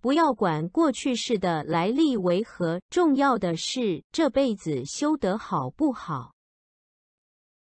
[0.00, 6.37] 不要管过去式的来历为何重要的是这辈子修得好不好。